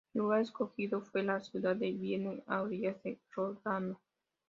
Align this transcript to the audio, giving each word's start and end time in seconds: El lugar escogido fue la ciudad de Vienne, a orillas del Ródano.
El 0.15 0.21
lugar 0.21 0.41
escogido 0.41 0.99
fue 1.01 1.21
la 1.21 1.39
ciudad 1.41 1.75
de 1.75 1.91
Vienne, 1.91 2.41
a 2.47 2.63
orillas 2.63 3.03
del 3.03 3.19
Ródano. 3.35 3.99